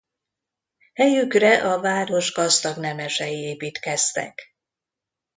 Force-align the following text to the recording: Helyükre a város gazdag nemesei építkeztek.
Helyükre 0.93 1.63
a 1.71 1.79
város 1.79 2.31
gazdag 2.33 2.77
nemesei 2.77 3.35
építkeztek. 3.37 4.55